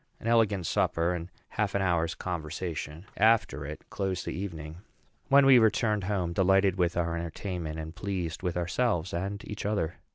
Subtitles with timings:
[0.19, 4.77] An elegant supper, and half an hour's conversation after it, closed the evening;
[5.27, 9.97] when we returned home, delighted with our entertainment, and pleased with ourselves and each other.